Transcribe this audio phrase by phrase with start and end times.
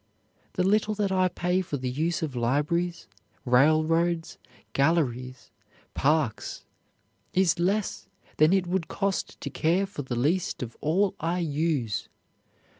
[0.53, 3.07] The little that I pay for the use of libraries,
[3.45, 4.39] railroads,
[4.73, 5.51] galleries,
[5.93, 6.65] parks,
[7.33, 12.09] is less than it would cost to care for the least of all I use.